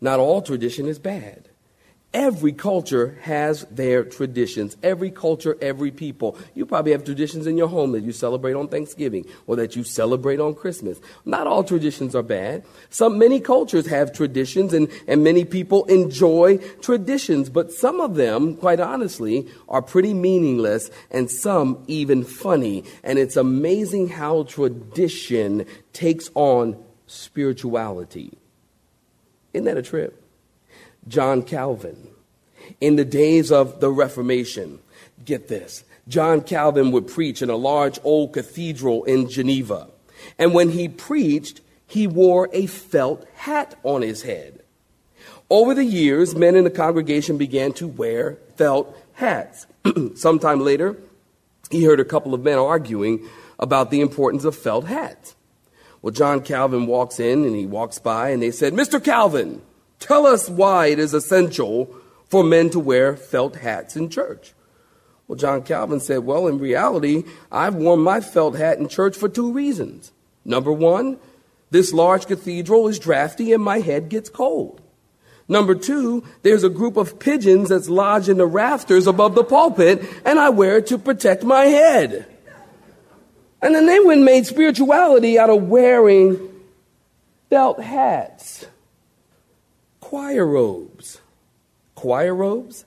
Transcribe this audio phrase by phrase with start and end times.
[0.00, 1.48] Not all tradition is bad.
[2.14, 4.76] Every culture has their traditions.
[4.84, 6.38] Every culture, every people.
[6.54, 9.82] You probably have traditions in your home that you celebrate on Thanksgiving or that you
[9.82, 11.00] celebrate on Christmas.
[11.24, 12.64] Not all traditions are bad.
[12.88, 18.54] Some, many cultures have traditions and, and many people enjoy traditions, but some of them,
[18.58, 22.84] quite honestly, are pretty meaningless and some even funny.
[23.02, 28.38] And it's amazing how tradition takes on spirituality.
[29.54, 30.22] Isn't that a trip?
[31.08, 32.08] John Calvin.
[32.80, 34.80] In the days of the Reformation,
[35.24, 39.88] get this John Calvin would preach in a large old cathedral in Geneva.
[40.38, 44.60] And when he preached, he wore a felt hat on his head.
[45.50, 49.66] Over the years, men in the congregation began to wear felt hats.
[50.14, 50.96] Sometime later,
[51.70, 55.36] he heard a couple of men arguing about the importance of felt hats.
[56.04, 59.02] Well, John Calvin walks in and he walks by and they said, Mr.
[59.02, 59.62] Calvin,
[60.00, 61.88] tell us why it is essential
[62.28, 64.52] for men to wear felt hats in church.
[65.26, 69.30] Well, John Calvin said, Well, in reality, I've worn my felt hat in church for
[69.30, 70.12] two reasons.
[70.44, 71.16] Number one,
[71.70, 74.82] this large cathedral is drafty and my head gets cold.
[75.48, 80.04] Number two, there's a group of pigeons that's lodged in the rafters above the pulpit,
[80.26, 82.26] and I wear it to protect my head.
[83.64, 86.50] And then they went made spirituality out of wearing
[87.48, 88.66] felt hats,
[90.00, 91.22] choir robes.
[91.94, 92.84] Choir robes?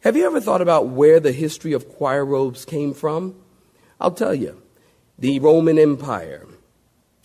[0.00, 3.34] Have you ever thought about where the history of choir robes came from?
[4.00, 4.62] I'll tell you.
[5.18, 6.46] The Roman Empire.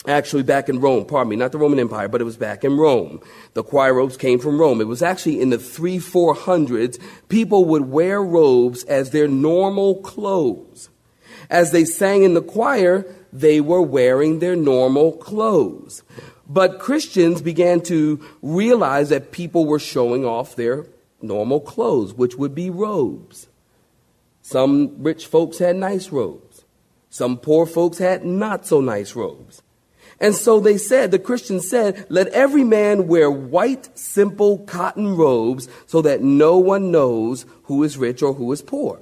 [0.05, 2.75] Actually, back in Rome, pardon me, not the Roman Empire, but it was back in
[2.75, 3.21] Rome.
[3.53, 4.81] The choir robes came from Rome.
[4.81, 6.99] It was actually in the 3 400s.
[7.29, 10.89] People would wear robes as their normal clothes.
[11.49, 16.03] As they sang in the choir, they were wearing their normal clothes.
[16.47, 20.87] But Christians began to realize that people were showing off their
[21.21, 23.47] normal clothes, which would be robes.
[24.41, 26.65] Some rich folks had nice robes.
[27.09, 29.61] Some poor folks had not so nice robes.
[30.19, 35.67] And so they said, the Christians said, let every man wear white, simple cotton robes
[35.87, 38.99] so that no one knows who is rich or who is poor.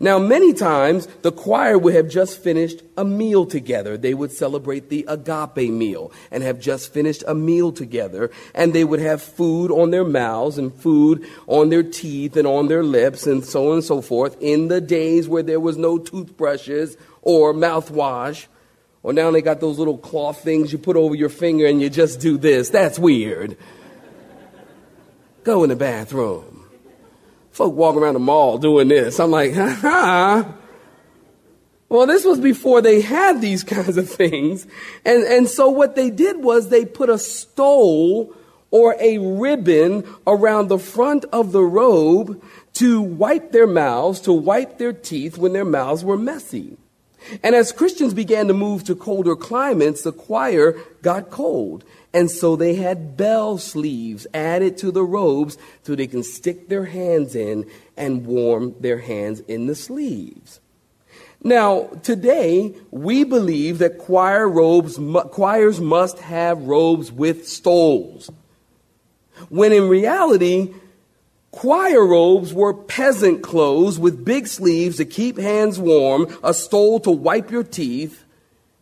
[0.00, 3.96] Now, many times the choir would have just finished a meal together.
[3.96, 8.30] They would celebrate the agape meal and have just finished a meal together.
[8.54, 12.68] And they would have food on their mouths and food on their teeth and on
[12.68, 15.98] their lips and so on and so forth in the days where there was no
[15.98, 18.46] toothbrushes or mouthwash.
[19.02, 21.90] Or now they got those little cloth things you put over your finger and you
[21.90, 22.70] just do this.
[22.70, 23.56] That's weird.
[25.44, 26.61] Go in the bathroom
[27.52, 29.20] folk walking around the mall doing this.
[29.20, 30.54] I'm like, ha ha.
[31.88, 34.66] Well, this was before they had these kinds of things.
[35.04, 38.34] And, and so what they did was they put a stole
[38.70, 42.42] or a ribbon around the front of the robe
[42.74, 46.78] to wipe their mouths, to wipe their teeth when their mouths were messy.
[47.42, 51.84] And as Christians began to move to colder climates, the choir got cold.
[52.14, 56.84] And so they had bell sleeves added to the robes so they can stick their
[56.84, 60.60] hands in and warm their hands in the sleeves.
[61.44, 64.98] Now, today, we believe that choir robes,
[65.30, 68.30] choirs must have robes with stoles.
[69.48, 70.72] When in reality,
[71.52, 77.10] choir robes were peasant clothes with big sleeves to keep hands warm, a stole to
[77.10, 78.24] wipe your teeth,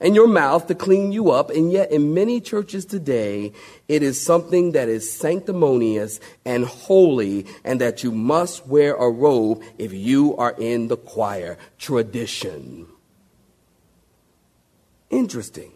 [0.01, 1.51] and your mouth to clean you up.
[1.51, 3.53] And yet, in many churches today,
[3.87, 9.63] it is something that is sanctimonious and holy, and that you must wear a robe
[9.77, 11.59] if you are in the choir.
[11.79, 12.87] Tradition.
[15.11, 15.73] Interesting.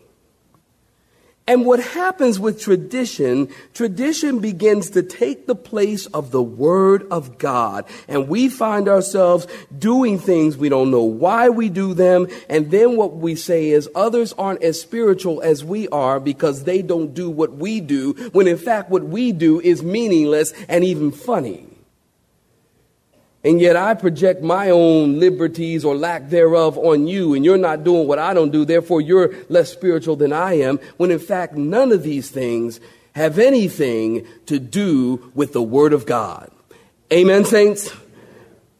[1.46, 7.36] And what happens with tradition, tradition begins to take the place of the Word of
[7.36, 7.84] God.
[8.08, 9.46] And we find ourselves
[9.76, 12.28] doing things we don't know why we do them.
[12.48, 16.80] And then what we say is others aren't as spiritual as we are because they
[16.80, 21.12] don't do what we do, when in fact what we do is meaningless and even
[21.12, 21.66] funny.
[23.44, 27.84] And yet I project my own liberties or lack thereof on you, and you're not
[27.84, 31.54] doing what I don't do, therefore you're less spiritual than I am, when in fact
[31.54, 32.80] none of these things
[33.14, 36.50] have anything to do with the Word of God.
[37.12, 37.94] Amen, saints?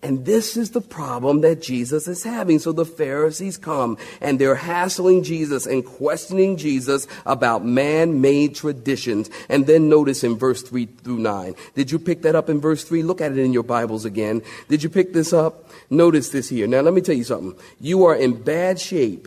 [0.05, 2.59] And this is the problem that Jesus is having.
[2.59, 9.31] So the Pharisees come and they're hassling Jesus and questioning Jesus about man made traditions.
[9.49, 11.55] And then notice in verse 3 through 9.
[11.75, 13.03] Did you pick that up in verse 3?
[13.03, 14.43] Look at it in your Bibles again.
[14.69, 15.71] Did you pick this up?
[15.89, 16.67] Notice this here.
[16.67, 17.59] Now let me tell you something.
[17.81, 19.27] You are in bad shape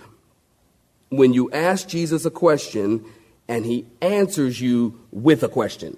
[1.09, 3.03] when you ask Jesus a question
[3.47, 5.97] and he answers you with a question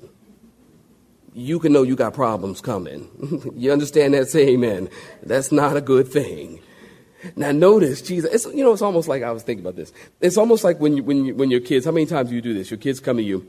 [1.39, 3.09] you can know you got problems coming.
[3.55, 4.27] you understand that?
[4.27, 4.89] Say amen.
[5.23, 6.61] That's not a good thing.
[7.35, 9.91] Now notice, Jesus, it's, you know, it's almost like I was thinking about this.
[10.21, 12.41] It's almost like when you, when you, when your kids, how many times do you
[12.41, 12.71] do this?
[12.71, 13.45] Your kids come to you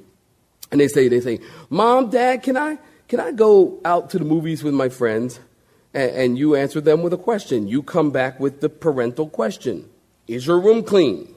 [0.71, 2.79] and they say, they say, mom, dad, can I,
[3.09, 5.41] can I go out to the movies with my friends?
[5.95, 7.69] And, and you answer them with a question.
[7.69, 9.89] You come back with the parental question.
[10.27, 11.35] Is your room clean?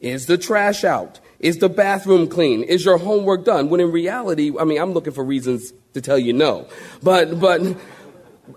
[0.00, 1.20] Is the trash out?
[1.44, 2.62] Is the bathroom clean?
[2.62, 3.68] Is your homework done?
[3.68, 6.66] When in reality, I mean, I'm looking for reasons to tell you no.
[7.02, 7.60] But, but,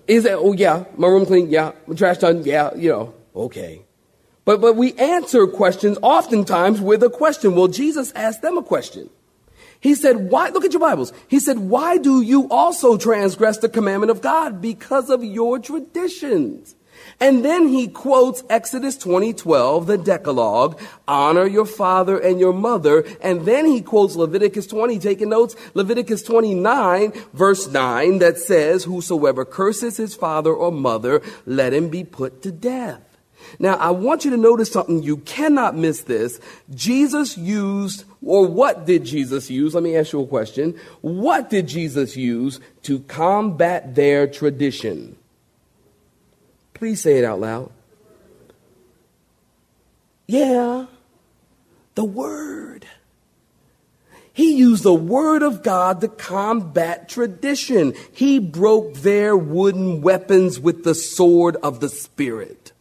[0.07, 1.49] is it, oh yeah, my room clean?
[1.49, 1.73] Yeah.
[1.85, 2.45] My trash done?
[2.45, 3.85] Yeah, you know, okay.
[4.45, 7.55] But, but we answer questions oftentimes with a question.
[7.55, 9.09] Well, Jesus asked them a question.
[9.81, 11.11] He said, why, look at your Bibles.
[11.27, 14.61] He said, why do you also transgress the commandment of God?
[14.61, 16.73] Because of your traditions.
[17.19, 23.03] And then he quotes Exodus 20:12, the Decalogue, honor your father and your mother.
[23.21, 29.45] And then he quotes Leviticus 20, taking notes, Leviticus 29, verse 9, that says, Whosoever
[29.45, 33.01] curses his father or mother, let him be put to death.
[33.59, 35.01] Now, I want you to notice something.
[35.01, 36.39] You cannot miss this.
[36.73, 39.73] Jesus used, or what did Jesus use?
[39.73, 40.79] Let me ask you a question.
[41.01, 45.16] What did Jesus use to combat their tradition?
[46.77, 47.71] Please say it out loud.
[50.27, 50.85] Yeah,
[51.95, 52.85] the Word.
[54.31, 57.95] He used the Word of God to combat tradition.
[58.11, 62.73] He broke their wooden weapons with the sword of the Spirit.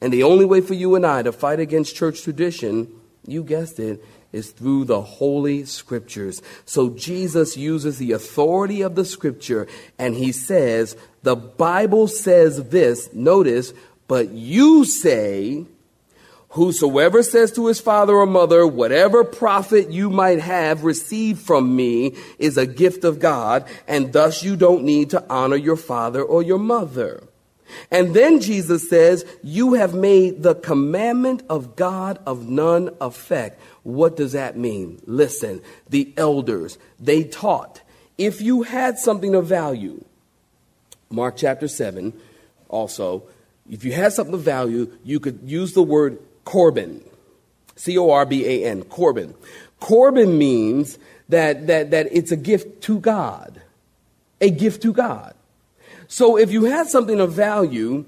[0.00, 2.92] And the only way for you and I to fight against church tradition,
[3.26, 4.04] you guessed it,
[4.34, 6.42] is through the Holy Scriptures.
[6.64, 9.66] So Jesus uses the authority of the Scripture
[9.98, 13.72] and he says, the Bible says this, notice,
[14.08, 15.66] but you say,
[16.54, 22.14] Whosoever says to his father or mother, whatever profit you might have received from me
[22.38, 26.44] is a gift of God, and thus you don't need to honor your father or
[26.44, 27.24] your mother.
[27.90, 33.60] And then Jesus says, You have made the commandment of God of none effect.
[33.82, 35.00] What does that mean?
[35.06, 37.80] Listen, the elders, they taught
[38.18, 40.04] if you had something of value,
[41.10, 42.12] Mark chapter 7
[42.68, 43.24] also,
[43.70, 47.02] if you had something of value, you could use the word Corban.
[47.76, 49.34] C O R B A N, Corban.
[49.80, 50.98] Corban means
[51.28, 53.60] that, that, that it's a gift to God.
[54.40, 55.34] A gift to God.
[56.08, 58.04] So if you had something of value,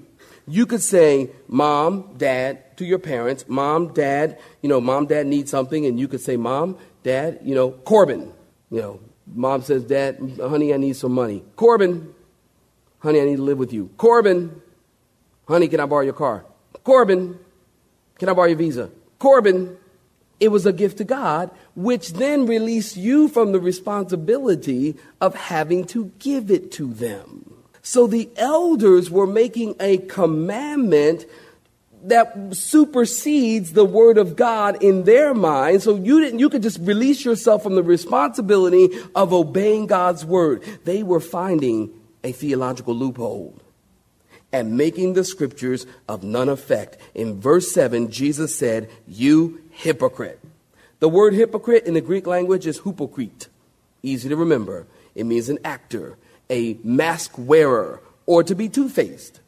[0.47, 5.51] you could say, Mom, Dad, to your parents, Mom, Dad, you know, Mom, Dad needs
[5.51, 8.31] something, and you could say, Mom, Dad, you know, Corban.
[8.69, 8.99] You know,
[9.33, 11.43] Mom says, Dad, honey, I need some money.
[11.55, 12.13] Corban,
[12.99, 13.89] Honey, I need to live with you.
[13.97, 14.61] Corban,
[15.47, 16.45] honey, can I borrow your car?
[16.83, 17.39] Corban,
[18.17, 18.89] can I borrow your visa?
[19.19, 19.77] Corban,
[20.39, 25.85] it was a gift to God, which then released you from the responsibility of having
[25.85, 27.46] to give it to them.
[27.87, 31.25] So the elders were making a commandment
[32.03, 35.81] that supersedes the word of God in their mind.
[35.83, 40.63] So you didn't, you could just release yourself from the responsibility of obeying God's word.
[40.83, 41.89] They were finding
[42.25, 43.57] a theological loophole
[44.51, 46.97] and making the scriptures of none effect.
[47.15, 50.41] In verse 7, Jesus said, You hypocrite.
[50.99, 53.47] The word hypocrite in the Greek language is hypocrite.
[54.03, 54.87] Easy to remember.
[55.15, 56.17] It means an actor,
[56.49, 59.39] a mask wearer, or to be two faced.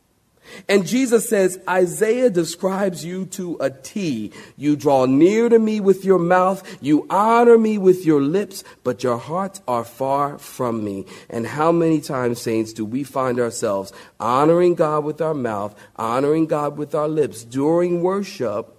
[0.68, 4.32] And Jesus says, Isaiah describes you to a T.
[4.58, 9.03] You draw near to me with your mouth, you honor me with your lips, but
[9.03, 11.06] your hearts are far from me.
[11.29, 16.48] And how many times, saints, do we find ourselves honoring God with our mouth, honoring
[16.48, 18.75] God with our lips during worship,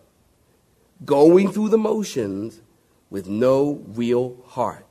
[1.04, 2.60] going through the motions,
[3.10, 4.86] with no real heart.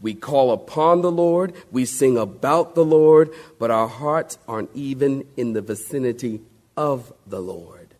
[0.00, 5.26] We call upon the Lord, we sing about the Lord, but our hearts aren't even
[5.36, 6.42] in the vicinity
[6.76, 7.94] of the Lord.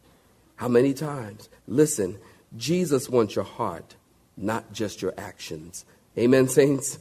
[0.56, 1.48] How many times?
[1.66, 2.18] Listen,
[2.56, 3.96] Jesus wants your heart,
[4.36, 5.86] not just your actions.
[6.18, 6.98] Amen, saints?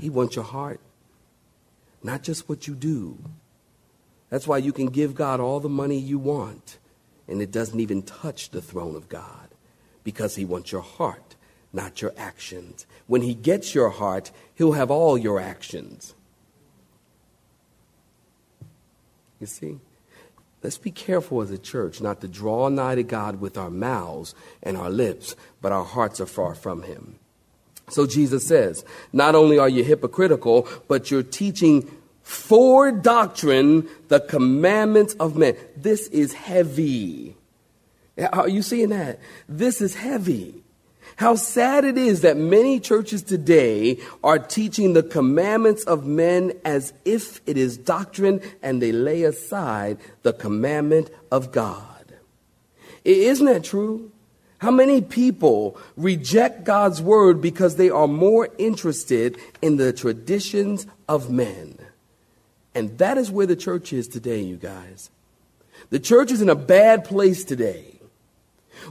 [0.00, 0.80] He wants your heart,
[2.02, 3.18] not just what you do.
[4.30, 6.78] That's why you can give God all the money you want,
[7.26, 9.48] and it doesn't even touch the throne of God
[10.04, 11.25] because He wants your heart,
[11.76, 12.86] not your actions.
[13.06, 16.14] When He gets your heart, He'll have all your actions.
[19.38, 19.78] You see?
[20.62, 24.34] Let's be careful as a church not to draw nigh to God with our mouths
[24.62, 27.20] and our lips, but our hearts are far from Him.
[27.88, 31.88] So Jesus says, not only are you hypocritical, but you're teaching
[32.22, 35.54] for doctrine the commandments of men.
[35.76, 37.36] This is heavy.
[38.32, 39.20] Are you seeing that?
[39.48, 40.64] This is heavy.
[41.14, 46.92] How sad it is that many churches today are teaching the commandments of men as
[47.04, 52.14] if it is doctrine and they lay aside the commandment of God.
[53.04, 54.10] Isn't that true?
[54.58, 61.30] How many people reject God's word because they are more interested in the traditions of
[61.30, 61.78] men?
[62.74, 65.10] And that is where the church is today, you guys.
[65.90, 67.95] The church is in a bad place today.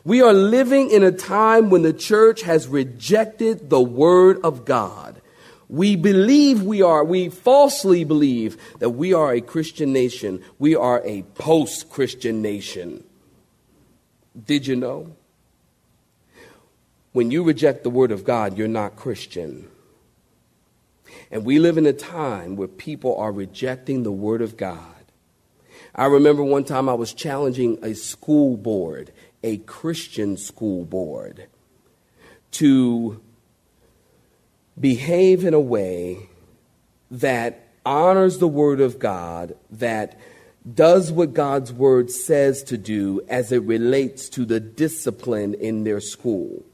[0.04, 5.22] We are living in a time when the church has rejected the word of God.
[5.68, 10.44] We believe we are, we falsely believe that we are a Christian nation.
[10.60, 13.04] We are a post Christian nation.
[14.46, 15.16] Did you know?
[17.14, 19.70] When you reject the word of God, you're not Christian.
[21.32, 24.82] And we live in a time where people are rejecting the word of God.
[25.96, 29.14] I remember one time I was challenging a school board,
[29.44, 31.48] a Christian school board,
[32.52, 33.22] to
[34.80, 36.30] behave in a way
[37.12, 40.20] that honors the word of God, that
[40.74, 46.00] does what God's word says to do as it relates to the discipline in their
[46.00, 46.66] school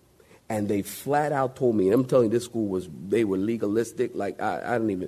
[0.51, 3.37] and they flat out told me, and I'm telling you, this school was, they were
[3.37, 4.11] legalistic.
[4.13, 5.07] Like, I, I don't even,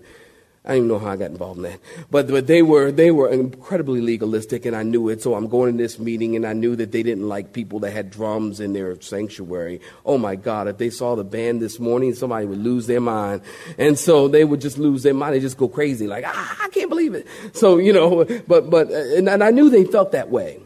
[0.65, 1.79] I don't even know how I got involved in that.
[2.09, 5.21] But, but they were, they were incredibly legalistic and I knew it.
[5.21, 7.91] So I'm going to this meeting and I knew that they didn't like people that
[7.91, 9.81] had drums in their sanctuary.
[10.05, 13.41] Oh my God, if they saw the band this morning, somebody would lose their mind.
[13.77, 15.35] And so they would just lose their mind.
[15.35, 16.07] They just go crazy.
[16.07, 17.27] Like, ah, I can't believe it.
[17.51, 20.61] So, you know, but, but, and, and I knew they felt that way.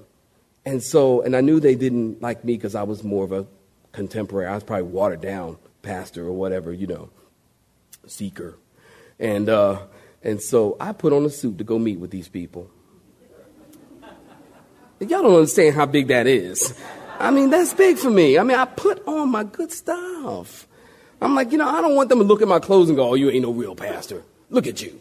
[0.63, 3.47] And so, and I knew they didn't like me because I was more of a
[3.93, 4.47] contemporary.
[4.47, 7.09] I was probably watered down pastor or whatever, you know,
[8.05, 8.57] seeker.
[9.19, 9.79] And, uh,
[10.23, 12.69] and so I put on a suit to go meet with these people.
[14.99, 16.73] Y'all don't understand how big that is.
[17.19, 18.37] I mean, that's big for me.
[18.37, 20.67] I mean, I put on my good stuff.
[21.21, 23.09] I'm like, you know, I don't want them to look at my clothes and go,
[23.09, 24.23] oh, you ain't no real pastor.
[24.49, 24.99] Look at you.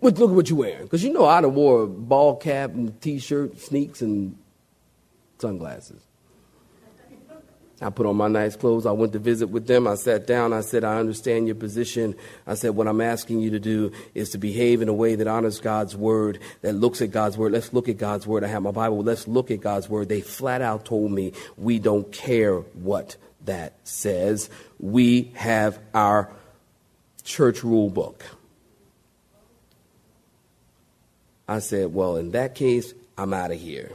[0.00, 0.82] Look, look at what you're wearing.
[0.82, 4.36] Because you know I'd have wore a ball cap and t-shirt, sneaks, and
[5.38, 6.02] sunglasses.
[7.80, 8.86] I put on my nice clothes.
[8.86, 9.88] I went to visit with them.
[9.88, 10.52] I sat down.
[10.52, 12.14] I said, I understand your position.
[12.46, 15.26] I said, what I'm asking you to do is to behave in a way that
[15.26, 17.52] honors God's word, that looks at God's word.
[17.52, 18.44] Let's look at God's word.
[18.44, 19.02] I have my Bible.
[19.02, 20.08] Let's look at God's word.
[20.08, 24.50] They flat out told me, we don't care what that says.
[24.78, 26.30] We have our
[27.24, 28.24] church rule book.
[31.48, 33.92] I said, well, in that case, I'm out of here.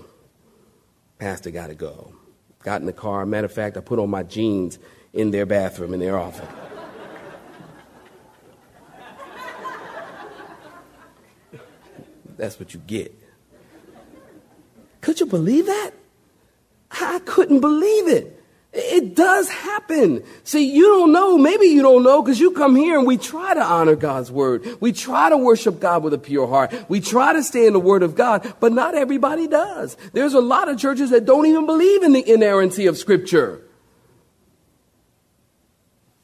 [1.17, 2.13] Pastor got to go
[2.63, 3.25] got in the car.
[3.25, 4.79] Matter of fact, I put on my jeans
[5.13, 6.47] in their bathroom, in their office.
[12.37, 13.13] That's what you get.
[15.01, 15.91] Could you believe that?
[16.91, 18.38] I couldn't believe it.
[18.71, 20.23] It does happen.
[20.43, 21.39] See, you don't know.
[21.39, 24.63] Maybe you don't know because you come here and we try to honor God's word.
[24.79, 26.73] We try to worship God with a pure heart.
[26.87, 29.97] We try to stay in the word of God, but not everybody does.
[30.13, 33.61] There's a lot of churches that don't even believe in the inerrancy of scripture.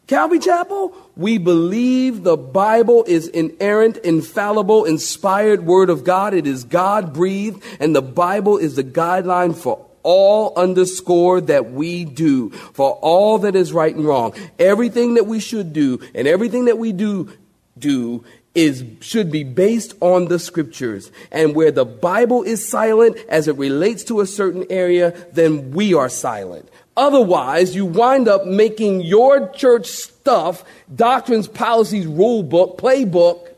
[0.06, 6.36] Calvary Chapel, we believe the Bible is inerrant, infallible, inspired word of God.
[6.36, 12.06] It is God breathed, and the Bible is the guideline for all underscore that we
[12.06, 14.34] do for all that is right and wrong.
[14.60, 17.34] Everything that we should do and everything that we do
[17.78, 21.12] do is should be based on the scriptures.
[21.32, 25.94] And where the Bible is silent as it relates to a certain area, then we
[25.94, 26.70] are silent.
[26.96, 33.50] Otherwise, you wind up making your church stuff, doctrines, policies, rule book, playbook,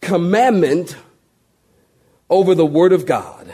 [0.00, 0.96] commandment
[2.30, 3.52] over the Word of God.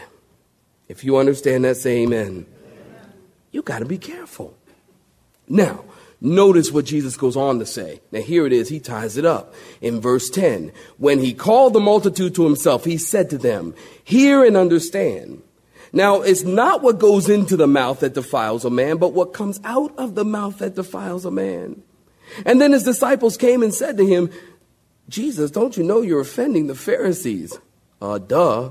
[0.89, 2.27] If you understand that, say amen.
[2.27, 2.47] amen.
[3.51, 4.57] You got to be careful.
[5.49, 5.85] Now,
[6.21, 8.01] notice what Jesus goes on to say.
[8.13, 8.69] Now, here it is.
[8.69, 10.73] He ties it up in verse 10.
[10.99, 15.43] When he called the multitude to himself, he said to them, Hear and understand.
[15.93, 19.61] Now, it's not what goes into the mouth that defiles a man, but what comes
[19.65, 21.83] out of the mouth that defiles a man.
[22.45, 24.31] And then his disciples came and said to him,
[25.09, 27.59] Jesus, don't you know you're offending the Pharisees?
[28.01, 28.71] Uh, duh.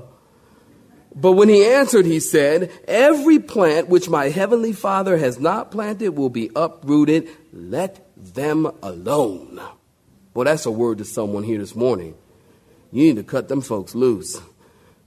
[1.14, 6.10] But when he answered, he said, Every plant which my heavenly Father has not planted
[6.10, 7.28] will be uprooted.
[7.52, 9.60] Let them alone.
[10.34, 12.16] Well, that's a word to someone here this morning.
[12.90, 14.40] You need to cut them folks loose.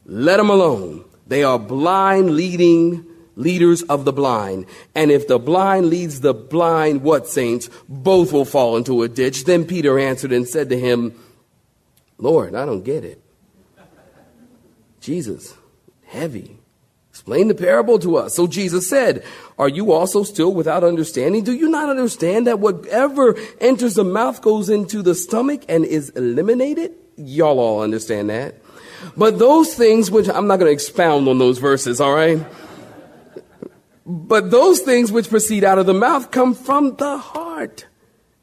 [0.05, 1.03] Let them alone.
[1.27, 4.65] They are blind leading leaders of the blind.
[4.95, 7.69] And if the blind leads the blind, what saints?
[7.89, 9.43] Both will fall into a ditch.
[9.43, 11.17] Then Peter answered and said to him,
[12.17, 13.21] Lord, I don't get it.
[15.01, 15.53] Jesus,
[16.07, 16.57] heavy.
[17.09, 18.35] Explain the parable to us.
[18.35, 19.23] So Jesus said,
[19.57, 21.43] Are you also still without understanding?
[21.43, 26.09] Do you not understand that whatever enters the mouth goes into the stomach and is
[26.11, 26.93] eliminated?
[27.17, 28.55] Y'all all understand that.
[29.15, 32.39] But those things which I'm not going to expound on those verses, all right?
[34.05, 37.87] But those things which proceed out of the mouth come from the heart.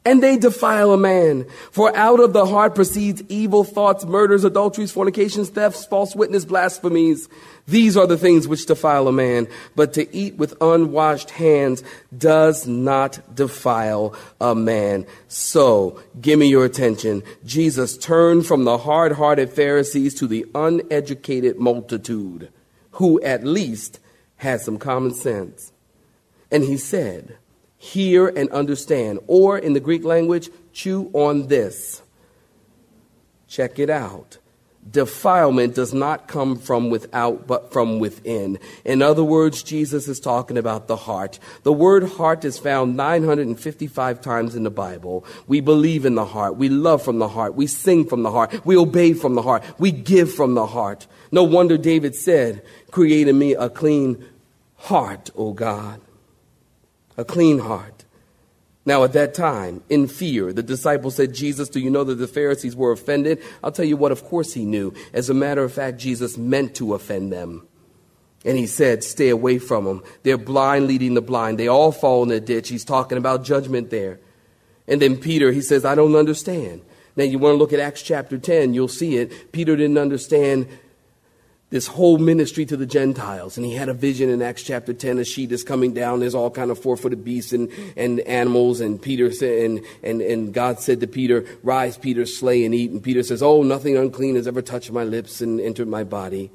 [0.05, 1.47] And they defile a man.
[1.71, 7.27] For out of the heart proceeds evil thoughts, murders, adulteries, fornications, thefts, false witness, blasphemies.
[7.67, 9.47] These are the things which defile a man.
[9.75, 11.81] But to eat with unwashed hands
[12.15, 15.07] does not defile a man.
[15.27, 17.23] So, give me your attention.
[17.43, 22.51] Jesus turned from the hard hearted Pharisees to the uneducated multitude,
[22.91, 23.99] who at least
[24.37, 25.71] had some common sense.
[26.51, 27.37] And he said,
[27.77, 29.19] hear and understand.
[29.27, 32.01] Or in the Greek language, chew on this.
[33.47, 34.37] Check it out.
[34.89, 38.59] Defilement does not come from without, but from within.
[38.83, 41.39] In other words, Jesus is talking about the heart.
[41.63, 45.25] The word heart is found 955 times in the Bible.
[45.47, 46.57] We believe in the heart.
[46.57, 47.55] We love from the heart.
[47.55, 48.63] We sing from the heart.
[48.63, 49.63] We obey from the heart.
[49.79, 51.07] We give from the heart.
[51.31, 52.61] No wonder David said,
[52.91, 54.23] create in me a clean
[54.75, 55.99] heart, O God
[57.17, 58.05] a clean heart.
[58.85, 62.27] Now, at that time, in fear, the disciples said, Jesus, do you know that the
[62.27, 63.41] Pharisees were offended?
[63.63, 64.93] I'll tell you what, of course he knew.
[65.11, 67.67] As a matter of fact, Jesus meant to offend them.
[68.45, 70.03] And he said, Stay away from them.
[70.21, 71.57] They're blind leading the blind.
[71.57, 72.69] They all fall in the ditch.
[72.69, 74.19] He's talking about judgment there.
[74.87, 76.81] And then Peter, he says, I don't understand.
[77.15, 79.51] Now, you want to look at Acts chapter 10, you'll see it.
[79.51, 80.67] Peter didn't understand
[81.71, 83.57] this whole ministry to the Gentiles.
[83.57, 85.19] And he had a vision in Acts chapter 10.
[85.19, 86.19] A sheet is coming down.
[86.19, 88.81] There's all kind of four-footed beasts and, and animals.
[88.81, 92.91] And Peter said, and, and, and God said to Peter, rise, Peter, slay and eat.
[92.91, 96.51] And Peter says, oh, nothing unclean has ever touched my lips and entered my body.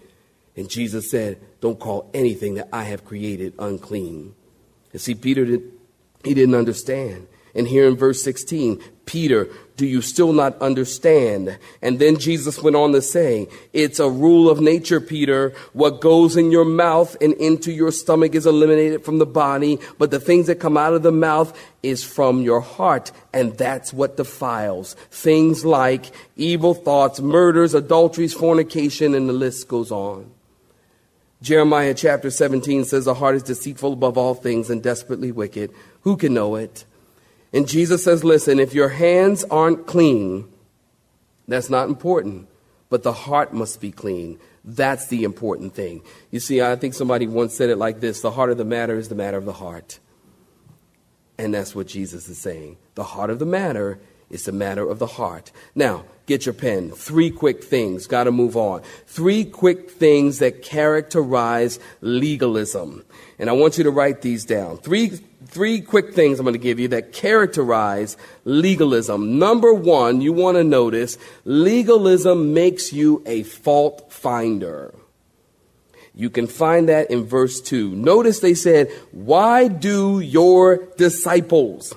[0.57, 4.35] And Jesus said, don't call anything that I have created unclean.
[4.93, 5.63] And see, Peter, did,
[6.25, 7.27] he didn't understand.
[7.55, 9.49] And here in verse 16, Peter,
[9.81, 11.59] do you still not understand?
[11.81, 15.55] And then Jesus went on to say, It's a rule of nature, Peter.
[15.73, 20.11] What goes in your mouth and into your stomach is eliminated from the body, but
[20.11, 24.19] the things that come out of the mouth is from your heart, and that's what
[24.19, 24.97] defiles.
[25.11, 30.31] Things like evil thoughts, murders, adulteries, fornication, and the list goes on.
[31.41, 35.73] Jeremiah chapter 17 says, The heart is deceitful above all things and desperately wicked.
[36.03, 36.85] Who can know it?
[37.53, 40.49] And Jesus says, listen, if your hands aren't clean,
[41.49, 42.49] that's not important,
[42.89, 44.39] but the heart must be clean.
[44.65, 46.03] That's the important thing.
[46.31, 48.97] You see, I think somebody once said it like this the heart of the matter
[48.97, 49.99] is the matter of the heart.
[51.39, 52.77] And that's what Jesus is saying.
[52.95, 55.51] The heart of the matter is the matter of the heart.
[55.75, 56.91] Now, get your pen.
[56.91, 58.07] Three quick things.
[58.07, 58.83] Got to move on.
[59.07, 63.05] Three quick things that characterize legalism.
[63.39, 64.77] And I want you to write these down.
[64.77, 69.39] Three three quick things I'm going to give you that characterize legalism.
[69.39, 74.95] Number one, you want to notice legalism makes you a fault finder.
[76.15, 77.95] You can find that in verse 2.
[77.95, 81.95] Notice they said, Why do your disciples?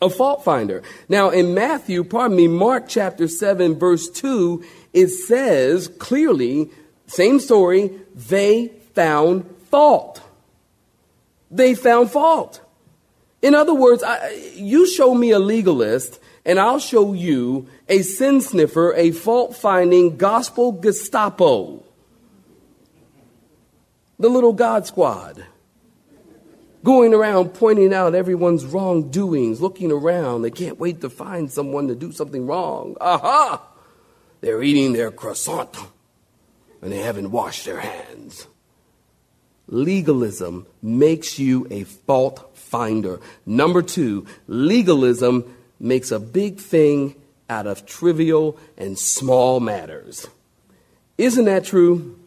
[0.00, 0.82] A fault finder.
[1.08, 6.70] Now, in Matthew, pardon me, Mark chapter 7, verse 2, it says clearly,
[7.08, 10.22] same story, they found fault
[11.50, 12.60] they found fault.
[13.40, 18.40] In other words, I, you show me a legalist, and I'll show you a sin
[18.40, 21.84] sniffer, a fault finding gospel Gestapo.
[24.18, 25.44] The little God squad.
[26.82, 30.42] Going around pointing out everyone's wrongdoings, looking around.
[30.42, 32.96] They can't wait to find someone to do something wrong.
[33.00, 33.62] Aha!
[34.40, 35.76] They're eating their croissant
[36.80, 38.46] and they haven't washed their hands.
[39.68, 43.20] Legalism makes you a fault finder.
[43.46, 47.14] Number two, legalism makes a big thing
[47.48, 50.28] out of trivial and small matters.
[51.16, 52.18] Isn't that true?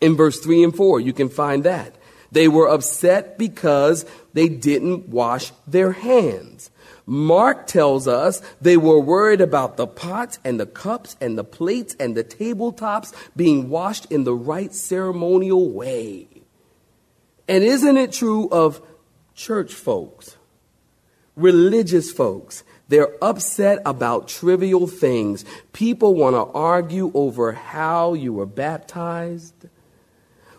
[0.00, 1.94] In verse 3 and 4, you can find that.
[2.32, 6.70] They were upset because they didn't wash their hands.
[7.04, 11.94] Mark tells us they were worried about the pots and the cups and the plates
[12.00, 16.31] and the tabletops being washed in the right ceremonial way.
[17.52, 18.80] And isn't it true of
[19.34, 20.38] church folks,
[21.36, 22.64] religious folks?
[22.88, 25.44] They're upset about trivial things.
[25.74, 29.66] People want to argue over how you were baptized,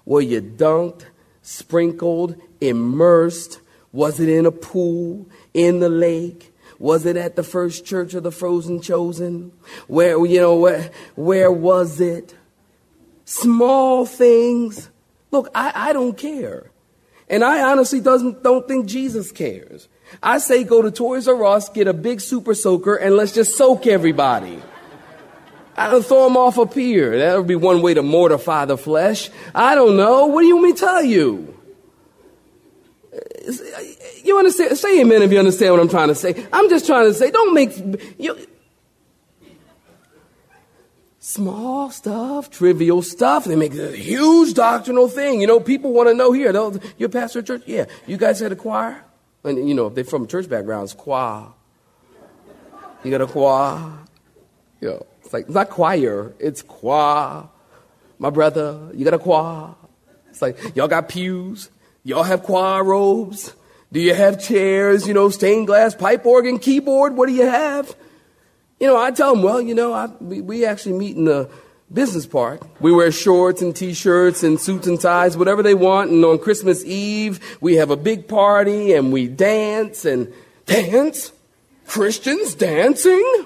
[0.05, 1.05] were you dunked,
[1.41, 3.59] sprinkled, immersed,
[3.91, 6.53] was it in a pool, in the lake?
[6.77, 9.51] Was it at the first church of the frozen chosen?
[9.87, 12.35] Where, you know, where, where was it?
[13.25, 14.91] Small things.
[15.31, 16.69] Look, I, I don't care.
[17.33, 19.87] And I honestly doesn't, don't think Jesus cares.
[20.21, 23.57] I say go to Toys R Us, get a big super soaker, and let's just
[23.57, 24.61] soak everybody.
[25.75, 27.17] I don't throw them off a pier.
[27.17, 29.31] That would be one way to mortify the flesh.
[29.55, 30.27] I don't know.
[30.27, 31.59] What do you want me to tell you?
[34.23, 34.77] You understand?
[34.77, 36.45] Say amen if you understand what I'm trying to say.
[36.53, 37.75] I'm just trying to say, don't make
[38.19, 38.37] you,
[41.23, 43.45] small stuff, trivial stuff.
[43.45, 45.39] They make a huge doctrinal thing.
[45.39, 46.51] You know, people want to know here.
[46.97, 47.63] You're pastor of church?
[47.65, 47.85] Yeah.
[48.05, 49.01] You guys had a choir?
[49.45, 51.47] And, you know, if they're from church backgrounds, choir.
[53.05, 53.99] You got a choir?
[54.81, 57.47] You know, it's like, it's not choir, it's choir.
[58.19, 59.75] My brother, you got a choir?
[60.29, 61.69] It's like, y'all got pews?
[62.03, 63.53] Y'all have choir robes?
[63.93, 67.15] Do you have chairs, you know, stained glass, pipe organ, keyboard?
[67.15, 67.95] What do you have?
[68.83, 71.49] You know, I tell them, well, you know, I, we, we actually meet in the
[71.93, 72.59] business park.
[72.81, 76.11] We wear shorts and t-shirts and suits and ties, whatever they want.
[76.11, 80.33] And on Christmas Eve, we have a big party and we dance and
[80.65, 81.31] dance.
[81.87, 83.45] Christians dancing?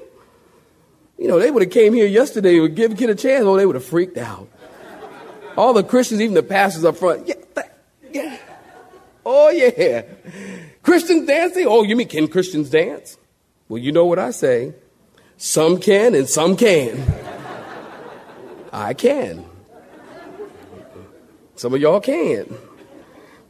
[1.19, 3.45] You know, they would have came here yesterday and give kid a chance.
[3.45, 4.49] Oh, they would have freaked out.
[5.55, 7.27] All the Christians, even the pastors up front.
[7.27, 7.35] Yeah,
[8.11, 8.37] yeah.
[9.23, 10.01] Oh, yeah.
[10.81, 11.67] Christians dancing?
[11.67, 13.19] Oh, you mean can Christians dance?
[13.69, 14.73] Well, you know what I say.
[15.37, 17.03] Some can and some can.
[18.73, 19.45] I can.
[21.55, 22.55] Some of y'all can.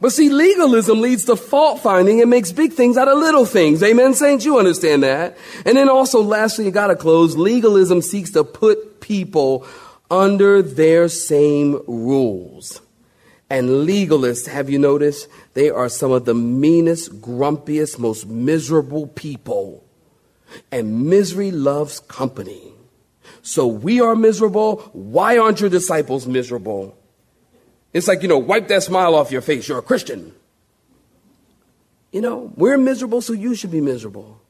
[0.00, 3.82] But see, legalism leads to fault finding and makes big things out of little things.
[3.82, 4.44] Amen, saints?
[4.44, 5.36] You understand that.
[5.66, 7.36] And then also, lastly, you gotta close.
[7.36, 9.66] Legalism seeks to put people
[10.10, 12.80] under their same rules.
[13.50, 15.26] And legalists, have you noticed?
[15.54, 19.87] They are some of the meanest, grumpiest, most miserable people.
[20.70, 22.72] And misery loves company.
[23.42, 24.90] So we are miserable.
[24.92, 26.96] Why aren't your disciples miserable?
[27.92, 29.68] It's like, you know, wipe that smile off your face.
[29.68, 30.34] You're a Christian.
[32.12, 34.40] You know, we're miserable, so you should be miserable.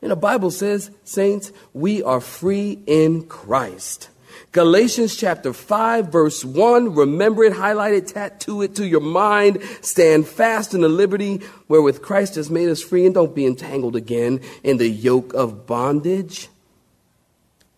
[0.00, 4.10] And the Bible says, saints, we are free in Christ.
[4.52, 6.94] Galatians chapter 5 verse 1.
[6.94, 9.62] Remember it, highlight it, tattoo it to your mind.
[9.80, 13.96] Stand fast in the liberty wherewith Christ has made us free and don't be entangled
[13.96, 16.48] again in the yoke of bondage.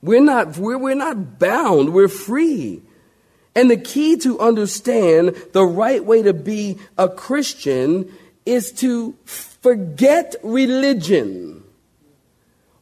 [0.02, 1.92] We're not, we're, we're not bound.
[1.92, 2.82] We're free.
[3.56, 8.12] And the key to understand the right way to be a Christian
[8.44, 11.64] is to forget religion.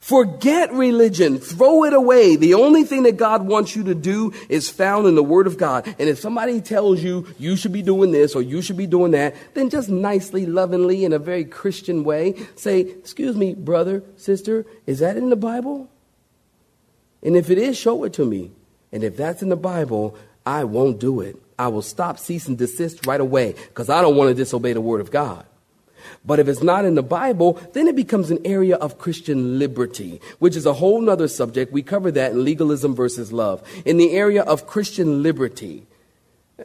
[0.05, 1.39] Forget religion.
[1.39, 2.37] Throw it away.
[2.37, 5.57] The only thing that God wants you to do is found in the Word of
[5.57, 5.87] God.
[5.99, 9.13] And if somebody tells you you should be doing this or you should be doing
[9.13, 14.67] that, then just nicely, lovingly, in a very Christian way, say, Excuse me, brother, sister,
[14.87, 15.89] is that in the Bible?
[17.23, 18.53] And if it is, show it to me.
[18.93, 21.43] And if that's in the Bible, I won't do it.
[21.59, 24.83] I will stop, cease, and desist right away because I don't want to disobey the
[24.83, 25.47] Word of God.
[26.25, 30.21] But if it's not in the Bible, then it becomes an area of Christian liberty,
[30.39, 31.73] which is a whole nother subject.
[31.73, 33.63] We cover that in legalism versus love.
[33.85, 35.87] In the area of Christian liberty.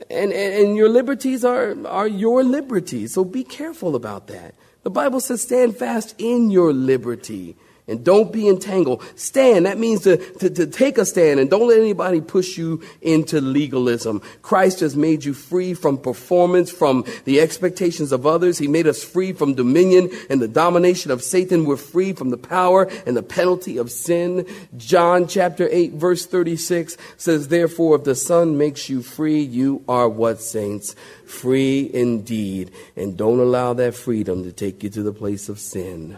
[0.10, 3.14] And, and, and your liberties are, are your liberties.
[3.14, 4.56] So be careful about that.
[4.84, 7.56] The Bible says stand fast in your liberty.
[7.90, 9.04] And don't be entangled.
[9.16, 9.66] Stand.
[9.66, 13.42] That means to, to, to, take a stand and don't let anybody push you into
[13.42, 14.22] legalism.
[14.44, 18.60] Christ has made you free from performance, from the expectations of others.
[18.60, 21.66] He made us free from dominion and the domination of Satan.
[21.66, 24.46] We're free from the power and the penalty of sin.
[24.78, 30.08] John chapter 8 verse 36 says, Therefore, if the Son makes you free, you are
[30.08, 30.96] what saints?
[31.26, 32.72] Free indeed.
[32.96, 36.18] And don't allow that freedom to take you to the place of sin.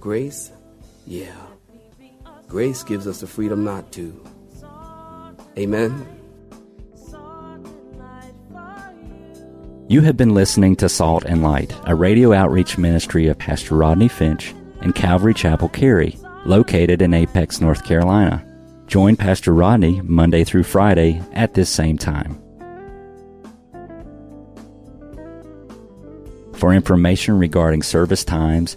[0.00, 0.50] Grace
[1.06, 1.34] yeah.
[2.48, 4.24] Grace gives us the freedom not to.
[5.56, 6.06] Amen.
[9.88, 14.06] You have been listening to Salt and Light, a radio outreach ministry of Pastor Rodney
[14.06, 18.46] Finch and Calvary Chapel Cary, located in Apex, North Carolina.
[18.86, 22.40] Join Pastor Rodney Monday through Friday at this same time.
[26.54, 28.76] For information regarding service times,